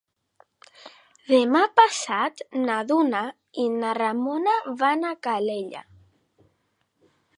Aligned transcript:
Demà 1.25 1.59
passat 1.81 2.41
na 2.63 2.77
Duna 2.91 3.21
i 3.65 3.67
na 3.75 3.91
Ramona 4.01 4.57
van 4.81 5.07
a 5.11 5.13
Calella. 5.29 5.85